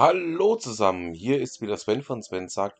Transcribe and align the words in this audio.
Hallo 0.00 0.56
zusammen, 0.56 1.12
hier 1.12 1.42
ist 1.42 1.60
wieder 1.60 1.76
Sven 1.76 2.02
von 2.02 2.22
Sven 2.22 2.48
sagt, 2.48 2.78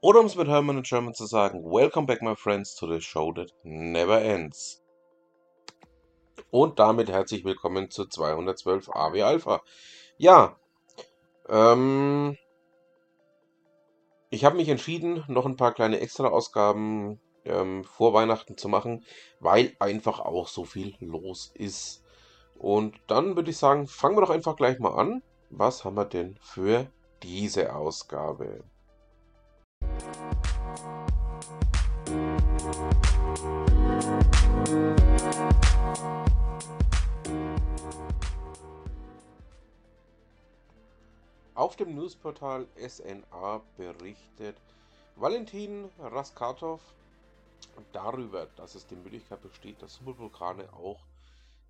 oder 0.00 0.20
um 0.20 0.24
es 0.24 0.36
mit 0.36 0.48
Hermann 0.48 0.78
in 0.78 0.82
German 0.84 1.12
zu 1.12 1.26
sagen, 1.26 1.62
Welcome 1.66 2.06
back 2.06 2.22
my 2.22 2.34
friends 2.34 2.74
to 2.76 2.90
the 2.90 2.98
show 2.98 3.30
that 3.30 3.52
never 3.62 4.22
ends. 4.22 4.82
Und 6.50 6.78
damit 6.78 7.10
herzlich 7.10 7.44
willkommen 7.44 7.90
zu 7.90 8.06
212 8.06 8.88
AW 8.88 9.22
Alpha. 9.22 9.60
Ja, 10.16 10.56
ähm, 11.50 12.38
ich 14.30 14.46
habe 14.46 14.56
mich 14.56 14.70
entschieden, 14.70 15.24
noch 15.28 15.44
ein 15.44 15.58
paar 15.58 15.74
kleine 15.74 16.00
Extra-Ausgaben 16.00 17.20
ähm, 17.44 17.84
vor 17.84 18.14
Weihnachten 18.14 18.56
zu 18.56 18.70
machen, 18.70 19.04
weil 19.40 19.76
einfach 19.78 20.20
auch 20.20 20.48
so 20.48 20.64
viel 20.64 20.94
los 21.00 21.52
ist. 21.52 22.02
Und 22.54 22.96
dann 23.08 23.36
würde 23.36 23.50
ich 23.50 23.58
sagen, 23.58 23.86
fangen 23.86 24.16
wir 24.16 24.22
doch 24.22 24.30
einfach 24.30 24.56
gleich 24.56 24.78
mal 24.78 24.94
an 24.98 25.22
was 25.54 25.84
haben 25.84 25.96
wir 25.96 26.06
denn 26.06 26.36
für 26.40 26.86
diese 27.22 27.74
Ausgabe? 27.74 28.64
Auf 41.54 41.76
dem 41.76 41.94
Newsportal 41.94 42.66
SNA 42.76 43.60
berichtet 43.76 44.56
Valentin 45.16 45.90
Raskatov 45.98 46.80
darüber, 47.92 48.46
dass 48.56 48.74
es 48.74 48.86
die 48.86 48.96
Möglichkeit 48.96 49.42
besteht, 49.42 49.82
dass 49.82 49.96
Supervulkane 49.96 50.72
auch 50.72 50.98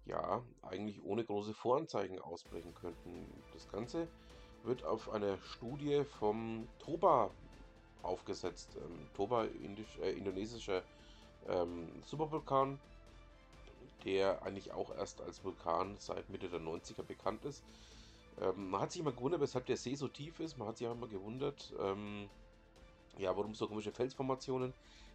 ja, 0.07 0.43
eigentlich 0.63 1.03
ohne 1.05 1.25
große 1.25 1.55
Voranzeigen 1.55 2.19
ausbrechen 2.21 2.75
könnten. 2.75 3.27
Das 3.53 3.69
Ganze 3.69 4.09
wird 4.65 4.85
auf 4.85 5.11
einer 5.11 5.39
Studie 5.39 6.05
vom 6.19 6.69
TOBA 6.79 7.31
aufgesetzt. 8.03 8.77
Ähm, 8.77 9.09
TOBA, 9.15 9.45
indisch, 9.45 9.99
äh, 9.99 10.13
indonesischer 10.13 10.83
ähm, 11.49 11.89
Supervulkan, 12.05 12.79
der 14.05 14.43
eigentlich 14.43 14.73
auch 14.73 14.95
erst 14.95 15.21
als 15.21 15.45
Vulkan 15.45 15.97
seit 15.99 16.29
Mitte 16.31 16.49
der 16.49 16.61
90er 16.61 17.03
bekannt 17.03 17.45
ist. 17.45 17.63
Ähm, 18.41 18.71
man 18.71 18.81
hat 18.81 18.93
sich 18.93 19.01
immer 19.01 19.13
gewundert, 19.13 19.41
weshalb 19.41 19.67
der 19.67 19.77
See 19.77 19.95
so 19.95 20.09
tief 20.09 20.41
ist. 20.41 20.59
Man 20.59 20.69
hat 20.69 20.79
sich 20.79 20.87
auch 20.87 20.93
immer 20.93 21.09
gewundert, 21.09 21.73
ähm, 21.81 22.29
ja, 23.19 23.37
warum 23.37 23.55
so 23.55 23.69
komische 23.69 23.93
Felsformationen 23.93 24.73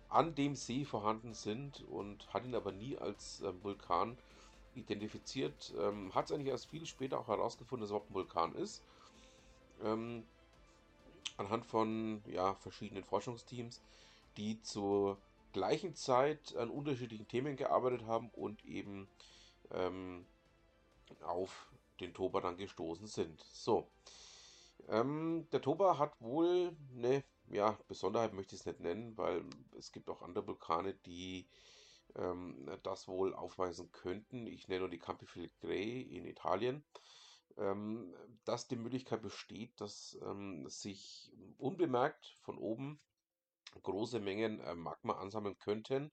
an 0.09 0.35
dem 0.35 0.55
See 0.55 0.85
vorhanden 0.85 1.33
sind 1.33 1.83
und 1.89 2.33
hat 2.33 2.45
ihn 2.45 2.55
aber 2.55 2.71
nie 2.71 2.97
als 2.97 3.41
äh, 3.41 3.51
Vulkan 3.63 4.17
identifiziert. 4.77 5.73
Ähm, 5.79 6.13
Hat 6.13 6.25
es 6.25 6.31
eigentlich 6.31 6.47
erst 6.47 6.69
viel 6.69 6.85
später 6.85 7.19
auch 7.19 7.27
herausgefunden, 7.27 7.81
dass 7.81 7.89
es 7.89 7.91
überhaupt 7.91 8.11
ein 8.11 8.15
Vulkan 8.15 8.55
ist. 8.55 8.83
Ähm, 9.83 10.23
anhand 11.37 11.65
von 11.65 12.21
ja, 12.27 12.55
verschiedenen 12.55 13.03
Forschungsteams, 13.03 13.81
die 14.37 14.61
zur 14.61 15.17
gleichen 15.53 15.95
Zeit 15.95 16.55
an 16.55 16.69
unterschiedlichen 16.69 17.27
Themen 17.27 17.55
gearbeitet 17.55 18.05
haben 18.05 18.29
und 18.29 18.63
eben 18.65 19.07
ähm, 19.71 20.25
auf 21.21 21.71
den 21.99 22.13
Toba 22.13 22.41
dann 22.41 22.57
gestoßen 22.57 23.07
sind. 23.07 23.41
So. 23.51 23.87
Ähm, 24.89 25.47
der 25.51 25.61
Toba 25.61 25.97
hat 25.97 26.13
wohl 26.21 26.75
eine 26.95 27.23
ja, 27.49 27.77
Besonderheit, 27.87 28.33
möchte 28.33 28.55
ich 28.55 28.61
es 28.61 28.65
nicht 28.65 28.79
nennen, 28.79 29.17
weil 29.17 29.43
es 29.77 29.91
gibt 29.91 30.09
auch 30.09 30.21
andere 30.21 30.45
Vulkane, 30.45 30.93
die 31.05 31.45
ähm, 32.17 32.69
das 32.83 33.07
wohl 33.07 33.33
aufweisen 33.33 33.91
könnten. 33.91 34.47
Ich 34.47 34.67
nenne 34.67 34.81
nur 34.81 34.89
die 34.89 34.99
Campi 34.99 35.25
Flegrei 35.25 36.05
in 36.09 36.25
Italien, 36.25 36.83
ähm, 37.57 38.13
dass 38.45 38.67
die 38.67 38.75
Möglichkeit 38.75 39.21
besteht, 39.21 39.79
dass 39.79 40.17
ähm, 40.23 40.67
sich 40.69 41.31
unbemerkt 41.57 42.35
von 42.41 42.57
oben 42.57 42.99
große 43.83 44.19
Mengen 44.19 44.59
äh, 44.61 44.75
Magma 44.75 45.13
ansammeln 45.13 45.57
könnten 45.57 46.11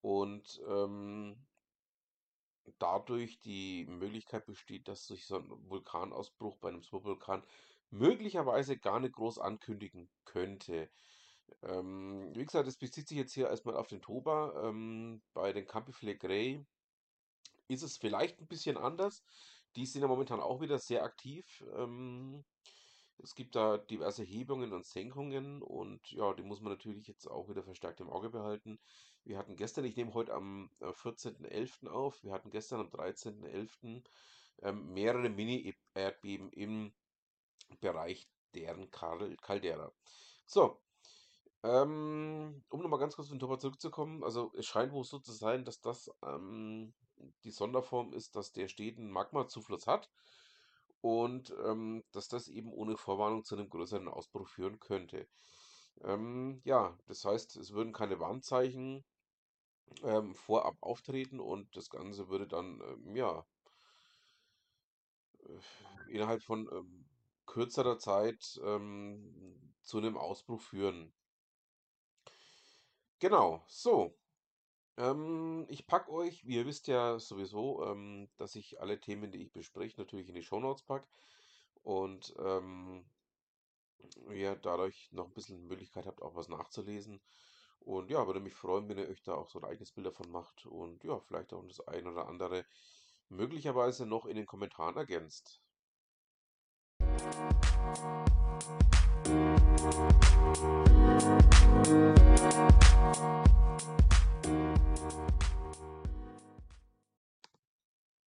und 0.00 0.60
ähm, 0.68 1.46
dadurch 2.78 3.40
die 3.40 3.86
Möglichkeit 3.86 4.46
besteht, 4.46 4.88
dass 4.88 5.06
sich 5.06 5.26
so 5.26 5.36
ein 5.36 5.48
Vulkanausbruch 5.68 6.58
bei 6.58 6.68
einem 6.68 6.82
Supervulkan 6.82 7.42
möglicherweise 7.90 8.76
gar 8.78 9.00
nicht 9.00 9.14
groß 9.14 9.38
ankündigen 9.38 10.10
könnte. 10.24 10.90
Ähm, 11.62 12.30
wie 12.34 12.44
gesagt, 12.44 12.68
es 12.68 12.76
bezieht 12.76 13.08
sich 13.08 13.18
jetzt 13.18 13.32
hier 13.32 13.48
erstmal 13.48 13.76
auf 13.76 13.88
den 13.88 14.00
Toba. 14.00 14.68
Ähm, 14.68 15.22
bei 15.34 15.52
den 15.52 15.66
Campi 15.66 15.92
Flegrei 15.92 16.64
ist 17.68 17.82
es 17.82 17.96
vielleicht 17.96 18.40
ein 18.40 18.46
bisschen 18.46 18.76
anders. 18.76 19.22
Die 19.76 19.86
sind 19.86 20.02
ja 20.02 20.08
momentan 20.08 20.40
auch 20.40 20.60
wieder 20.60 20.78
sehr 20.78 21.02
aktiv. 21.04 21.64
Ähm, 21.76 22.44
es 23.18 23.34
gibt 23.34 23.56
da 23.56 23.78
diverse 23.78 24.22
Hebungen 24.22 24.72
und 24.72 24.86
Senkungen 24.86 25.60
und 25.62 26.10
ja, 26.12 26.32
die 26.34 26.44
muss 26.44 26.60
man 26.60 26.72
natürlich 26.72 27.08
jetzt 27.08 27.26
auch 27.26 27.48
wieder 27.48 27.64
verstärkt 27.64 28.00
im 28.00 28.10
Auge 28.10 28.30
behalten. 28.30 28.78
Wir 29.24 29.38
hatten 29.38 29.56
gestern, 29.56 29.84
ich 29.84 29.96
nehme 29.96 30.14
heute 30.14 30.34
am 30.34 30.70
14.11. 30.80 31.86
Äh, 31.86 31.88
auf, 31.88 32.22
wir 32.22 32.32
hatten 32.32 32.50
gestern 32.50 32.80
am 32.80 32.88
13.11. 32.88 34.04
Ähm, 34.62 34.92
mehrere 34.92 35.28
Mini-Erdbeben 35.28 36.50
im 36.52 36.92
Bereich 37.80 38.28
deren 38.54 38.90
Caldera. 38.90 39.92
So, 40.46 40.80
ähm, 41.62 42.62
um 42.68 42.82
nochmal 42.82 43.00
ganz 43.00 43.16
kurz 43.16 43.28
auf 43.28 43.32
den 43.32 43.40
Topper 43.40 43.58
zurückzukommen, 43.58 44.22
also 44.24 44.52
es 44.56 44.66
scheint 44.66 44.92
wohl 44.92 45.04
so 45.04 45.18
zu 45.18 45.32
sein, 45.32 45.64
dass 45.64 45.80
das 45.80 46.10
ähm, 46.22 46.94
die 47.44 47.50
Sonderform 47.50 48.12
ist, 48.12 48.36
dass 48.36 48.52
der 48.52 48.68
steten 48.68 49.10
Magmazufluss 49.10 49.86
hat 49.86 50.10
und 51.00 51.54
ähm, 51.64 52.04
dass 52.12 52.28
das 52.28 52.48
eben 52.48 52.72
ohne 52.72 52.96
Vorwarnung 52.96 53.44
zu 53.44 53.56
einem 53.56 53.70
größeren 53.70 54.08
Ausbruch 54.08 54.48
führen 54.48 54.78
könnte. 54.80 55.28
Ähm, 56.02 56.60
ja, 56.64 56.96
das 57.06 57.24
heißt, 57.24 57.56
es 57.56 57.72
würden 57.72 57.92
keine 57.92 58.20
Warnzeichen 58.20 59.04
ähm, 60.02 60.34
vorab 60.34 60.76
auftreten 60.80 61.40
und 61.40 61.76
das 61.76 61.90
Ganze 61.90 62.28
würde 62.28 62.46
dann, 62.46 62.80
ähm, 62.80 63.16
ja, 63.16 63.44
äh, 65.40 66.12
innerhalb 66.12 66.42
von 66.42 66.68
ähm, 66.72 67.06
kürzerer 67.46 67.98
Zeit 67.98 68.60
ähm, 68.64 69.74
zu 69.82 69.98
einem 69.98 70.16
Ausbruch 70.16 70.60
führen. 70.60 71.12
Genau, 73.20 73.62
so. 73.68 74.16
Ähm, 74.98 75.66
ich 75.70 75.86
packe 75.86 76.10
euch, 76.12 76.46
wie 76.46 76.56
ihr 76.56 76.66
wisst 76.66 76.88
ja 76.88 77.18
sowieso, 77.20 77.84
ähm, 77.86 78.28
dass 78.38 78.54
ich 78.56 78.80
alle 78.80 79.00
Themen, 79.00 79.30
die 79.32 79.42
ich 79.42 79.52
bespreche, 79.52 80.00
natürlich 80.00 80.28
in 80.28 80.34
die 80.36 80.42
Shownotes 80.42 80.84
packe. 80.84 81.08
Und 81.82 82.34
ähm, 82.38 83.04
ihr 84.32 84.54
dadurch 84.56 85.10
noch 85.12 85.26
ein 85.26 85.34
bisschen 85.34 85.66
Möglichkeit 85.66 86.06
habt, 86.06 86.22
auch 86.22 86.34
was 86.34 86.48
nachzulesen. 86.48 87.20
Und 87.80 88.10
ja, 88.10 88.26
würde 88.26 88.40
mich 88.40 88.54
freuen, 88.54 88.88
wenn 88.88 88.98
ihr 88.98 89.08
euch 89.08 89.22
da 89.22 89.34
auch 89.34 89.48
so 89.48 89.58
ein 89.60 89.64
eigenes 89.64 89.92
Bild 89.92 90.06
davon 90.06 90.30
macht 90.30 90.66
und 90.66 91.02
ja, 91.04 91.18
vielleicht 91.20 91.52
auch 91.52 91.64
das 91.66 91.80
ein 91.88 92.06
oder 92.06 92.28
andere 92.28 92.64
möglicherweise 93.28 94.06
noch 94.06 94.26
in 94.26 94.36
den 94.36 94.46
Kommentaren 94.46 94.96
ergänzt. 94.96 95.60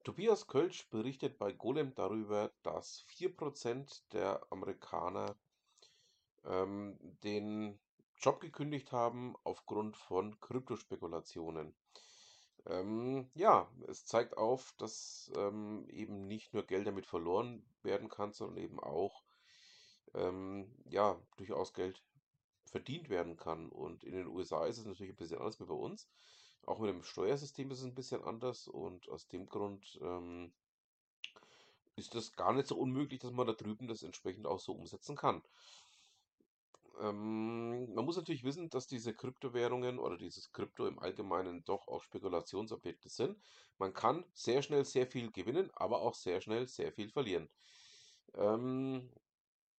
Tobias 0.04 0.48
Kölsch 0.48 0.90
berichtet 0.90 1.38
bei 1.38 1.52
Golem 1.52 1.94
darüber, 1.96 2.52
dass 2.64 3.06
4% 3.10 4.02
der 4.12 4.42
Amerikaner 4.50 5.36
ähm, 6.46 6.98
den 7.24 7.80
Job 8.18 8.40
gekündigt 8.40 8.92
haben 8.92 9.36
aufgrund 9.44 9.98
von 9.98 10.40
Kryptospekulationen. 10.40 11.74
Ähm, 12.68 13.30
ja, 13.34 13.70
es 13.88 14.06
zeigt 14.06 14.38
auf, 14.38 14.74
dass 14.78 15.32
ähm, 15.36 15.88
eben 15.90 16.28
nicht 16.28 16.54
nur 16.54 16.64
Geld 16.64 16.88
damit 16.88 17.06
verloren 17.06 17.66
werden 17.84 18.10
kann, 18.10 18.34
sondern 18.34 18.58
eben 18.58 18.80
auch 18.80 19.24
ähm, 20.14 20.72
ja, 20.90 21.20
durchaus 21.38 21.74
Geld 21.74 22.04
verdient 22.66 23.10
werden 23.10 23.38
kann. 23.38 23.70
Und 23.70 24.04
in 24.04 24.14
den 24.14 24.28
USA 24.28 24.66
ist 24.66 24.78
es 24.78 24.86
natürlich 24.86 25.14
ein 25.14 25.18
bisschen 25.18 25.40
anders 25.40 25.60
wie 25.60 25.66
bei 25.66 25.74
uns. 25.74 26.08
Auch 26.66 26.80
mit 26.80 26.90
dem 26.90 27.04
Steuersystem 27.04 27.72
ist 27.72 27.80
es 27.80 27.86
ein 27.86 27.96
bisschen 27.96 28.24
anders 28.24 28.68
und 28.68 29.10
aus 29.10 29.28
dem 29.28 29.48
Grund 29.48 30.00
ähm, 30.02 30.54
ist 31.96 32.14
es 32.16 32.34
gar 32.34 32.54
nicht 32.54 32.68
so 32.68 32.78
unmöglich, 32.78 33.20
dass 33.20 33.32
man 33.32 33.48
da 33.48 33.54
drüben 33.54 33.88
das 33.88 34.04
entsprechend 34.04 34.46
auch 34.46 34.60
so 34.60 34.74
umsetzen 34.74 35.16
kann. 35.16 35.42
Ähm, 37.02 37.94
man 37.94 38.06
muss 38.06 38.18
natürlich 38.18 38.44
wissen, 38.44 38.70
dass 38.70 38.88
diese 38.88 39.14
Kryptowährungen 39.14 40.00
oder 40.00 40.18
dieses 40.18 40.52
Krypto 40.52 40.86
im 40.88 41.00
Allgemeinen 41.00 41.64
doch 41.66 41.88
auch 41.88 42.04
Spekulationsobjekte 42.04 43.10
sind. 43.10 43.38
Man 43.78 43.94
kann 43.94 44.24
sehr 44.34 44.62
schnell 44.62 44.86
sehr 44.86 45.08
viel 45.08 45.32
gewinnen, 45.32 45.72
aber 45.74 46.02
auch 46.02 46.14
sehr 46.14 46.42
schnell 46.42 46.68
sehr 46.68 46.94
viel 46.94 47.10
verlieren. 47.10 47.50
Ähm, 48.36 49.10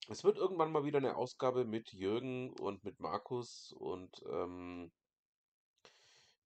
es 0.09 0.25
wird 0.25 0.37
irgendwann 0.37 0.73
mal 0.73 0.85
wieder 0.85 0.99
eine 0.99 1.17
Ausgabe 1.17 1.65
mit 1.65 1.93
Jürgen 1.93 2.53
und 2.61 2.83
mit 2.85 2.99
Markus 2.99 3.73
und 3.79 4.23
ähm, 4.29 4.91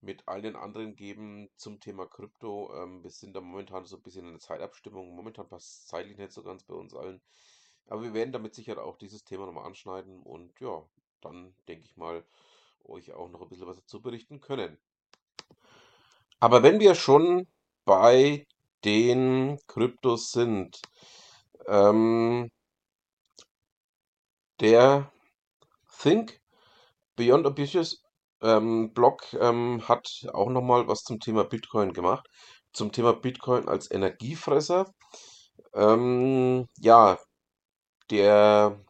mit 0.00 0.22
all 0.28 0.42
den 0.42 0.56
anderen 0.56 0.94
geben 0.94 1.48
zum 1.56 1.80
Thema 1.80 2.06
Krypto. 2.06 2.70
Ähm, 2.74 3.02
wir 3.02 3.10
sind 3.10 3.34
da 3.34 3.40
momentan 3.40 3.86
so 3.86 3.96
ein 3.96 4.02
bisschen 4.02 4.26
in 4.26 4.32
der 4.32 4.40
Zeitabstimmung. 4.40 5.14
Momentan 5.14 5.48
passt 5.48 5.88
zeitlich 5.88 6.18
nicht 6.18 6.32
so 6.32 6.42
ganz 6.42 6.64
bei 6.64 6.74
uns 6.74 6.94
allen. 6.94 7.22
Aber 7.88 8.02
wir 8.02 8.14
werden 8.14 8.32
damit 8.32 8.54
sicher 8.54 8.82
auch 8.82 8.96
dieses 8.96 9.24
Thema 9.24 9.46
nochmal 9.46 9.66
anschneiden 9.66 10.22
und 10.22 10.58
ja, 10.60 10.82
dann 11.20 11.54
denke 11.68 11.84
ich 11.84 11.96
mal, 11.96 12.24
euch 12.84 13.12
auch 13.12 13.28
noch 13.28 13.42
ein 13.42 13.48
bisschen 13.48 13.66
was 13.66 13.78
dazu 13.78 14.00
berichten 14.00 14.40
können. 14.40 14.78
Aber 16.38 16.62
wenn 16.62 16.80
wir 16.80 16.94
schon 16.94 17.46
bei 17.84 18.46
den 18.84 19.58
Kryptos 19.66 20.30
sind, 20.32 20.80
ähm, 21.66 22.50
der 24.60 25.12
Think 26.00 26.40
Beyond 27.16 27.46
Ambitious 27.46 28.02
ähm, 28.42 28.92
Blog 28.92 29.32
ähm, 29.40 29.86
hat 29.88 30.26
auch 30.32 30.50
nochmal 30.50 30.86
was 30.88 31.02
zum 31.02 31.20
Thema 31.20 31.44
Bitcoin 31.44 31.92
gemacht, 31.92 32.26
zum 32.72 32.92
Thema 32.92 33.14
Bitcoin 33.14 33.68
als 33.68 33.90
Energiefresser. 33.90 34.92
Ähm, 35.74 36.66
ja, 36.78 37.18
der 38.10 38.80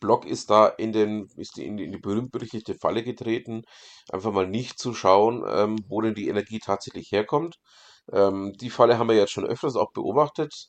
Blog 0.00 0.26
ist 0.26 0.50
da 0.50 0.68
in 0.68 0.92
den, 0.92 1.28
ist 1.36 1.58
in 1.58 1.76
die, 1.76 1.84
in 1.84 1.92
die 1.92 1.98
berühmt-berüchtigte 1.98 2.74
Falle 2.74 3.02
getreten, 3.02 3.62
einfach 4.10 4.32
mal 4.32 4.46
nicht 4.46 4.78
zu 4.78 4.94
schauen, 4.94 5.44
ähm, 5.48 5.78
wo 5.88 6.00
denn 6.00 6.14
die 6.14 6.28
Energie 6.28 6.58
tatsächlich 6.58 7.10
herkommt. 7.12 7.56
Ähm, 8.12 8.52
die 8.60 8.70
Falle 8.70 8.98
haben 8.98 9.08
wir 9.08 9.16
jetzt 9.16 9.32
schon 9.32 9.46
öfters 9.46 9.76
auch 9.76 9.92
beobachtet. 9.92 10.68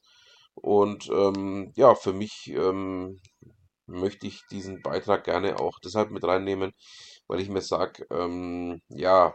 Und 0.55 1.09
ähm, 1.09 1.71
ja, 1.75 1.95
für 1.95 2.13
mich 2.13 2.47
ähm, 2.55 3.21
möchte 3.87 4.27
ich 4.27 4.41
diesen 4.51 4.81
Beitrag 4.81 5.25
gerne 5.25 5.59
auch 5.59 5.79
deshalb 5.83 6.11
mit 6.11 6.23
reinnehmen, 6.23 6.71
weil 7.27 7.39
ich 7.41 7.49
mir 7.49 7.61
sage, 7.61 8.05
ähm, 8.11 8.81
ja, 8.89 9.33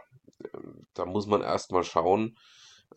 da 0.93 1.05
muss 1.05 1.27
man 1.27 1.41
erstmal 1.41 1.83
schauen, 1.83 2.35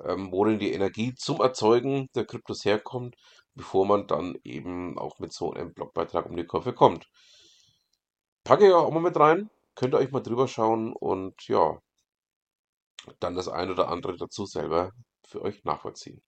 ähm, 0.05 0.33
wo 0.33 0.45
denn 0.45 0.59
die 0.59 0.73
Energie 0.73 1.15
zum 1.15 1.41
Erzeugen 1.41 2.09
der 2.15 2.25
Kryptos 2.25 2.65
herkommt, 2.65 3.15
bevor 3.55 3.87
man 3.87 4.07
dann 4.07 4.39
eben 4.45 4.99
auch 4.99 5.19
mit 5.19 5.33
so 5.33 5.53
einem 5.53 5.73
Blogbeitrag 5.73 6.27
um 6.27 6.37
die 6.37 6.47
Kurve 6.47 6.73
kommt. 6.73 7.09
Packe 8.45 8.67
ich 8.67 8.73
auch 8.75 8.91
mal 8.91 9.01
mit 9.01 9.17
rein, 9.17 9.51
könnt 9.75 9.95
ihr 9.95 9.99
euch 9.99 10.11
mal 10.11 10.21
drüber 10.21 10.49
schauen 10.49 10.93
und 10.93 11.49
ja, 11.49 11.81
dann 13.21 13.35
das 13.35 13.49
ein 13.49 13.71
oder 13.71 13.89
andere 13.89 14.17
dazu 14.17 14.47
selber 14.47 14.93
für 15.27 15.43
euch 15.43 15.65
nachvollziehen. 15.65 16.23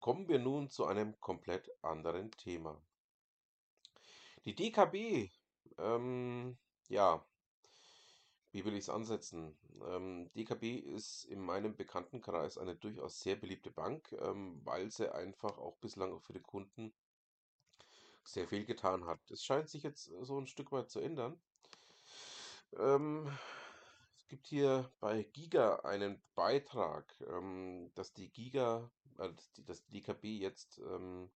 Kommen 0.00 0.26
wir 0.26 0.40
nun 0.40 0.68
zu 0.68 0.84
einem 0.84 1.18
komplett 1.20 1.70
anderen 1.80 2.32
Thema. 2.32 2.80
Die 4.44 4.56
DKB, 4.56 5.30
ähm, 5.78 6.58
ja, 6.88 7.24
wie 8.50 8.64
will 8.64 8.74
ich 8.74 8.80
es 8.80 8.88
ansetzen? 8.88 9.56
Ähm, 9.86 10.30
DKB 10.34 10.78
ist 10.78 11.24
in 11.24 11.40
meinem 11.40 11.76
Bekanntenkreis 11.76 12.58
eine 12.58 12.74
durchaus 12.74 13.20
sehr 13.20 13.36
beliebte 13.36 13.70
Bank, 13.70 14.12
ähm, 14.20 14.60
weil 14.64 14.90
sie 14.90 15.14
einfach 15.14 15.58
auch 15.58 15.76
bislang 15.76 16.12
auch 16.12 16.22
für 16.22 16.32
die 16.32 16.40
Kunden 16.40 16.92
sehr 18.24 18.48
viel 18.48 18.64
getan 18.64 19.06
hat. 19.06 19.30
Es 19.30 19.44
scheint 19.44 19.68
sich 19.68 19.84
jetzt 19.84 20.10
so 20.20 20.38
ein 20.40 20.48
Stück 20.48 20.72
weit 20.72 20.90
zu 20.90 20.98
ändern. 20.98 21.40
Ähm, 22.78 23.30
es 24.16 24.26
gibt 24.28 24.48
hier 24.48 24.90
bei 24.98 25.22
Giga 25.22 25.76
einen 25.76 26.20
Beitrag, 26.34 27.14
ähm, 27.28 27.92
dass 27.94 28.12
die 28.12 28.28
Giga, 28.28 28.90
äh, 29.18 29.30
dass 29.66 29.84
die, 29.84 30.00
DKB 30.00 30.24
jetzt 30.24 30.78
ähm, 30.78 31.30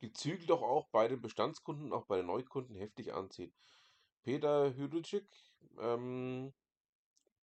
die 0.00 0.12
Zügel 0.12 0.46
doch 0.46 0.62
auch 0.62 0.88
bei 0.88 1.08
den 1.08 1.20
Bestandskunden, 1.20 1.92
auch 1.92 2.06
bei 2.06 2.18
den 2.18 2.26
Neukunden 2.26 2.76
heftig 2.76 3.12
anzieht. 3.12 3.52
Peter 4.22 4.74
Hüdelczyk 4.74 5.26
ähm, 5.78 6.52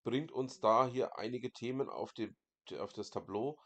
bringt 0.04 0.32
uns 0.32 0.60
da 0.60 0.88
hier 0.88 1.18
einige 1.18 1.52
Themen 1.52 1.90
auf, 1.90 2.14
die, 2.14 2.34
auf 2.80 2.94
das 2.94 3.10
Tableau, 3.10 3.60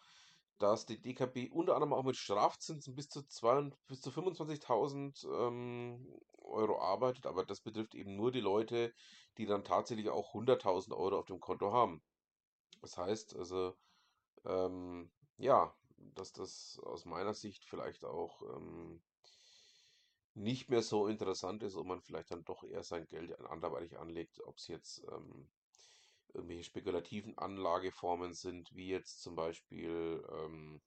dass 0.58 0.86
die 0.86 1.02
DKB 1.02 1.50
unter 1.52 1.76
anderem 1.76 1.94
auch 1.94 2.04
mit 2.04 2.18
Strafzinsen 2.18 2.96
bis 2.96 3.10
zu, 3.10 3.28
zu 3.28 3.48
25.000 3.48 5.48
ähm, 5.48 6.20
Euro 6.38 6.80
arbeitet, 6.80 7.26
aber 7.26 7.46
das 7.46 7.62
betrifft 7.62 7.96
eben 7.96 8.16
nur 8.16 8.32
die 8.32 8.42
Leute, 8.42 8.94
die 9.38 9.46
dann 9.46 9.64
tatsächlich 9.64 10.10
auch 10.10 10.34
100.000 10.34 10.96
Euro 10.96 11.20
auf 11.20 11.26
dem 11.26 11.40
Konto 11.40 11.72
haben. 11.72 12.04
Das 12.82 12.98
heißt 12.98 13.36
also, 13.36 13.76
ähm, 14.46 15.12
ja, 15.38 15.74
dass 16.16 16.34
das 16.34 16.80
aus 16.84 17.06
meiner 17.06 17.34
Sicht 17.34 17.66
vielleicht 17.66 18.06
auch 18.06 18.42
ähm, 18.56 19.02
nicht 20.34 20.70
mehr 20.70 20.82
so 20.82 21.08
interessant 21.08 21.64
ist 21.64 21.76
und 21.76 21.88
man 21.88 22.02
vielleicht 22.02 22.32
dann 22.32 22.46
doch 22.46 22.64
eher 22.64 22.84
sein 22.84 23.08
Geld 23.08 23.38
anderweitig 23.42 23.98
anlegt, 23.98 24.40
ob 24.44 24.58
es 24.58 24.68
jetzt 24.68 25.04
ähm, 25.12 25.50
irgendwelche 26.34 26.64
spekulativen 26.64 27.38
Anlageformen 27.38 28.34
sind, 28.34 28.74
wie 28.74 28.88
jetzt 28.88 29.22
zum 29.22 29.36
Beispiel, 29.36 30.24
ähm, 30.32 30.82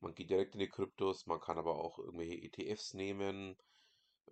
man 0.00 0.14
geht 0.14 0.30
direkt 0.30 0.54
in 0.54 0.60
die 0.60 0.68
Kryptos, 0.68 1.26
man 1.26 1.40
kann 1.40 1.58
aber 1.58 1.76
auch 1.76 1.98
irgendwelche 1.98 2.42
ETFs 2.42 2.94
nehmen. 2.94 3.56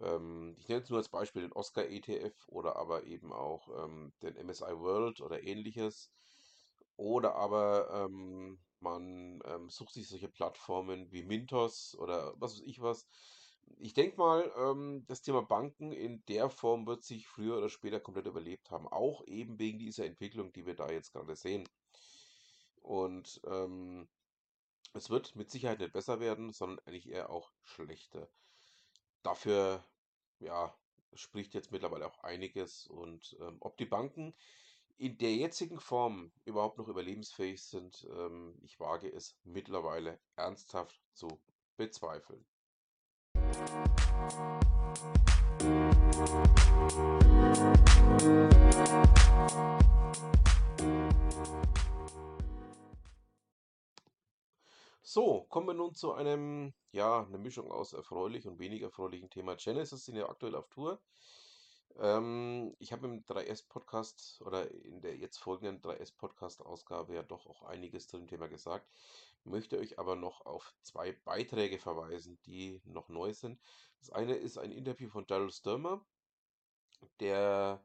Ähm, 0.00 0.56
ich 0.58 0.68
nenne 0.68 0.80
jetzt 0.80 0.90
nur 0.90 0.98
als 0.98 1.08
Beispiel 1.08 1.42
den 1.42 1.52
Oscar 1.52 1.86
ETF 1.86 2.48
oder 2.48 2.76
aber 2.76 3.04
eben 3.04 3.32
auch 3.32 3.68
ähm, 3.84 4.12
den 4.22 4.34
MSI 4.46 4.78
World 4.78 5.20
oder 5.20 5.42
ähnliches. 5.42 6.10
Oder 6.96 7.36
aber 7.36 8.06
ähm, 8.08 8.58
man 8.80 9.40
ähm, 9.44 9.68
sucht 9.70 9.94
sich 9.94 10.08
solche 10.08 10.28
Plattformen 10.28 11.10
wie 11.12 11.22
Mintos 11.22 11.96
oder 11.98 12.34
was 12.40 12.54
weiß 12.54 12.62
ich 12.66 12.80
was. 12.80 13.06
Ich 13.78 13.94
denke 13.94 14.16
mal, 14.16 14.50
ähm, 14.56 15.04
das 15.06 15.22
Thema 15.22 15.42
Banken 15.42 15.92
in 15.92 16.24
der 16.26 16.50
Form 16.50 16.86
wird 16.86 17.04
sich 17.04 17.28
früher 17.28 17.58
oder 17.58 17.68
später 17.68 18.00
komplett 18.00 18.26
überlebt 18.26 18.70
haben. 18.70 18.88
Auch 18.88 19.24
eben 19.26 19.58
wegen 19.58 19.78
dieser 19.78 20.06
Entwicklung, 20.06 20.52
die 20.52 20.66
wir 20.66 20.74
da 20.74 20.90
jetzt 20.90 21.12
gerade 21.12 21.36
sehen. 21.36 21.68
Und 22.82 23.40
ähm, 23.46 24.08
es 24.92 25.10
wird 25.10 25.36
mit 25.36 25.50
Sicherheit 25.50 25.78
nicht 25.78 25.92
besser 25.92 26.18
werden, 26.20 26.52
sondern 26.52 26.84
eigentlich 26.86 27.08
eher 27.08 27.30
auch 27.30 27.52
schlechter. 27.62 28.28
Dafür, 29.22 29.84
ja, 30.40 30.74
spricht 31.14 31.54
jetzt 31.54 31.70
mittlerweile 31.70 32.06
auch 32.06 32.18
einiges. 32.24 32.86
Und 32.86 33.36
ähm, 33.40 33.58
ob 33.60 33.76
die 33.76 33.86
Banken 33.86 34.34
in 35.00 35.16
der 35.16 35.34
jetzigen 35.34 35.80
Form 35.80 36.30
überhaupt 36.44 36.76
noch 36.76 36.86
überlebensfähig 36.86 37.62
sind, 37.62 38.06
ähm, 38.14 38.54
ich 38.60 38.78
wage 38.78 39.10
es 39.10 39.34
mittlerweile 39.44 40.20
ernsthaft 40.36 41.00
zu 41.14 41.40
bezweifeln. 41.78 42.44
So, 55.00 55.46
kommen 55.48 55.66
wir 55.66 55.74
nun 55.74 55.94
zu 55.94 56.12
einem, 56.12 56.74
ja, 56.92 57.24
eine 57.24 57.38
Mischung 57.38 57.72
aus 57.72 57.94
erfreulich 57.94 58.46
und 58.46 58.58
weniger 58.58 58.88
erfreulichen 58.88 59.30
Thema. 59.30 59.56
Genesis 59.56 60.04
sind 60.04 60.16
ja 60.16 60.28
aktuell 60.28 60.54
auf 60.54 60.68
Tour. 60.68 61.00
Ähm, 61.98 62.74
ich 62.78 62.92
habe 62.92 63.06
im 63.06 63.24
3S-Podcast 63.24 64.40
oder 64.42 64.70
in 64.70 65.00
der 65.00 65.16
jetzt 65.16 65.38
folgenden 65.38 65.80
3S-Podcast-Ausgabe 65.82 67.14
ja 67.14 67.22
doch 67.22 67.46
auch 67.46 67.62
einiges 67.62 68.08
zu 68.08 68.18
dem 68.18 68.28
Thema 68.28 68.48
gesagt, 68.48 68.88
möchte 69.44 69.78
euch 69.78 69.98
aber 69.98 70.16
noch 70.16 70.46
auf 70.46 70.74
zwei 70.82 71.12
Beiträge 71.12 71.78
verweisen, 71.78 72.38
die 72.46 72.80
noch 72.84 73.08
neu 73.08 73.32
sind. 73.32 73.60
Das 73.98 74.10
eine 74.10 74.34
ist 74.34 74.58
ein 74.58 74.72
Interview 74.72 75.08
von 75.08 75.26
Daryl 75.26 75.50
Sturmer, 75.50 76.04
der 77.20 77.82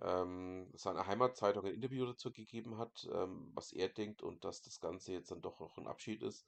ähm, 0.00 0.70
seiner 0.74 1.06
Heimatzeitung 1.06 1.64
ein 1.64 1.74
Interview 1.74 2.06
dazu 2.06 2.32
gegeben 2.32 2.78
hat, 2.78 3.08
ähm, 3.12 3.50
was 3.54 3.72
er 3.72 3.88
denkt 3.88 4.22
und 4.22 4.44
dass 4.44 4.62
das 4.62 4.80
Ganze 4.80 5.12
jetzt 5.12 5.30
dann 5.30 5.42
doch 5.42 5.60
noch 5.60 5.76
ein 5.78 5.86
Abschied 5.86 6.22
ist. 6.22 6.46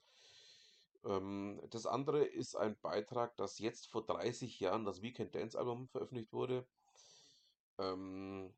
Ähm, 1.05 1.61
das 1.71 1.87
andere 1.87 2.25
ist 2.25 2.57
ein 2.57 2.79
Beitrag, 2.81 3.37
das 3.37 3.59
jetzt 3.59 3.89
vor 3.89 4.05
30 4.05 4.61
Jahren 4.61 4.85
das 4.85 5.03
Weekend 5.03 5.35
Dance 5.35 5.59
Album 5.59 5.89
veröffentlicht 5.89 6.33
wurde 6.33 6.67
ähm, 7.79 8.53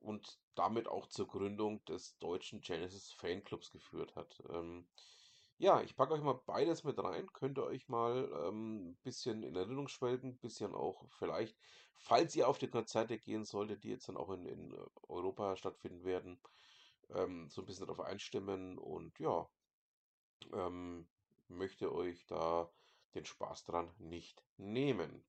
und 0.00 0.38
damit 0.54 0.88
auch 0.88 1.06
zur 1.06 1.26
Gründung 1.26 1.84
des 1.86 2.18
deutschen 2.18 2.60
Genesis 2.60 3.12
Fanclubs 3.12 3.70
geführt 3.70 4.14
hat. 4.16 4.42
Ähm, 4.50 4.86
ja, 5.58 5.80
ich 5.82 5.96
packe 5.96 6.14
euch 6.14 6.22
mal 6.22 6.40
beides 6.46 6.84
mit 6.84 7.02
rein. 7.02 7.32
Könnt 7.32 7.58
ihr 7.58 7.64
euch 7.64 7.88
mal 7.88 8.32
ein 8.50 8.96
bisschen 9.02 9.42
in 9.42 9.56
Erinnerung 9.56 9.88
schwelgen, 9.88 10.30
ein 10.30 10.38
bisschen 10.38 10.72
auch 10.74 11.08
vielleicht, 11.18 11.56
falls 11.96 12.36
ihr 12.36 12.48
auf 12.48 12.58
die 12.58 12.68
Konzerte 12.68 13.18
gehen 13.18 13.44
solltet, 13.44 13.82
die 13.82 13.90
jetzt 13.90 14.08
dann 14.08 14.16
auch 14.16 14.30
in, 14.30 14.46
in 14.46 14.72
Europa 15.08 15.56
stattfinden 15.56 16.04
werden, 16.04 16.40
so 17.08 17.62
ein 17.62 17.64
bisschen 17.64 17.86
darauf 17.86 18.00
einstimmen 18.00 18.78
und 18.78 19.18
ja, 19.18 19.48
ähm, 20.52 21.08
möchte 21.48 21.92
euch 21.94 22.26
da 22.26 22.70
den 23.14 23.24
Spaß 23.24 23.64
dran 23.64 23.90
nicht 23.98 24.44
nehmen. 24.56 25.24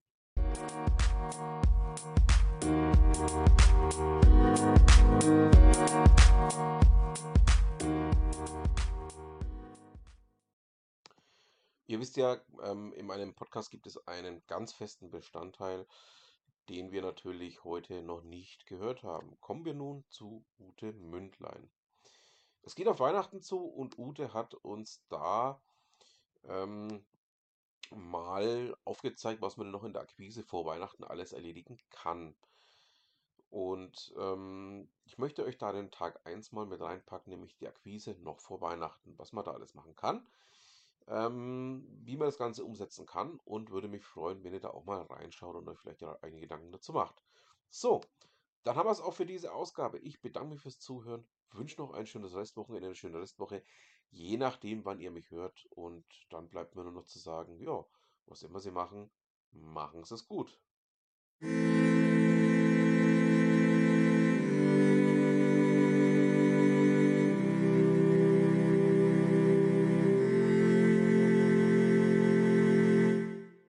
Ihr 11.87 11.99
wisst 11.99 12.17
ja, 12.17 12.39
ähm, 12.61 12.93
in 12.93 13.07
meinem 13.07 13.33
Podcast 13.33 13.71
gibt 13.71 13.87
es 13.87 14.07
einen 14.07 14.45
ganz 14.45 14.73
festen 14.73 15.09
Bestandteil, 15.09 15.87
den 16.69 16.91
wir 16.91 17.01
natürlich 17.01 17.63
heute 17.63 18.03
noch 18.03 18.21
nicht 18.21 18.67
gehört 18.67 19.01
haben. 19.03 19.39
Kommen 19.41 19.65
wir 19.65 19.73
nun 19.73 20.05
zu 20.09 20.45
Ute 20.59 20.93
Mündlein. 20.93 21.71
Es 22.61 22.75
geht 22.75 22.87
auf 22.87 22.99
Weihnachten 22.99 23.41
zu 23.41 23.65
und 23.65 23.97
Ute 23.97 24.33
hat 24.33 24.53
uns 24.53 25.03
da 25.09 25.59
ähm, 26.43 27.03
mal 27.91 28.75
aufgezeigt, 28.85 29.41
was 29.41 29.57
man 29.57 29.71
noch 29.71 29.83
in 29.83 29.93
der 29.93 30.03
Akquise 30.03 30.43
vor 30.43 30.65
Weihnachten 30.65 31.03
alles 31.03 31.33
erledigen 31.33 31.79
kann. 31.89 32.35
Und 33.49 34.13
ähm, 34.17 34.89
ich 35.05 35.17
möchte 35.17 35.43
euch 35.43 35.57
da 35.57 35.71
den 35.71 35.89
Tag 35.89 36.25
1 36.25 36.51
mal 36.51 36.67
mit 36.67 36.81
reinpacken, 36.81 37.31
nämlich 37.31 37.55
die 37.57 37.67
Akquise 37.67 38.15
noch 38.21 38.39
vor 38.39 38.61
Weihnachten, 38.61 39.17
was 39.17 39.33
man 39.33 39.43
da 39.43 39.51
alles 39.51 39.73
machen 39.73 39.95
kann, 39.95 40.27
ähm, 41.07 41.87
wie 42.03 42.15
man 42.15 42.27
das 42.27 42.37
Ganze 42.37 42.63
umsetzen 42.63 43.07
kann 43.07 43.39
und 43.45 43.71
würde 43.71 43.87
mich 43.87 44.05
freuen, 44.05 44.43
wenn 44.43 44.53
ihr 44.53 44.59
da 44.59 44.69
auch 44.69 44.85
mal 44.85 45.01
reinschaut 45.01 45.55
und 45.55 45.67
euch 45.67 45.79
vielleicht 45.79 46.03
einige 46.03 46.41
Gedanken 46.41 46.71
dazu 46.71 46.93
macht. 46.93 47.23
So, 47.69 48.01
dann 48.63 48.75
haben 48.75 48.87
wir 48.87 48.91
es 48.91 49.01
auch 49.01 49.13
für 49.13 49.25
diese 49.25 49.53
Ausgabe. 49.53 49.97
Ich 49.99 50.21
bedanke 50.21 50.51
mich 50.51 50.61
fürs 50.61 50.79
Zuhören, 50.79 51.27
wünsche 51.51 51.81
noch 51.81 51.91
ein 51.91 52.05
schönes 52.05 52.35
Restwochenende, 52.35 52.87
eine 52.87 52.95
schöne 52.95 53.19
Restwoche, 53.19 53.63
je 54.11 54.37
nachdem, 54.37 54.85
wann 54.85 54.99
ihr 54.99 55.11
mich 55.11 55.31
hört. 55.31 55.65
Und 55.71 56.05
dann 56.29 56.49
bleibt 56.49 56.75
mir 56.75 56.83
nur 56.83 56.93
noch 56.93 57.05
zu 57.05 57.19
sagen, 57.19 57.59
ja, 57.59 57.85
was 58.25 58.43
immer 58.43 58.59
Sie 58.59 58.71
machen, 58.71 59.09
machen 59.51 60.03
Sie 60.03 60.15
es 60.15 60.27
gut. 60.27 60.59